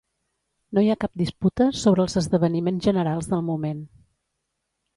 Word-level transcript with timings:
No 0.77 0.83
hi 0.85 0.89
ha 0.93 0.95
cap 1.03 1.13
disputa 1.21 1.67
sobre 1.81 2.03
els 2.05 2.17
esdeveniments 2.23 2.89
generals 2.89 3.31
del 3.35 3.47
moment. 3.53 3.87